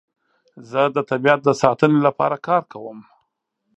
زه 0.69 0.81
د 0.95 0.97
طبیعت 1.09 1.39
د 1.45 1.49
ساتنې 1.61 1.99
لپاره 2.07 2.35
کار 2.47 2.63
کوم. 2.71 2.99